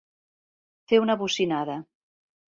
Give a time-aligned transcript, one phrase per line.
[0.91, 1.75] Fer una bocinada.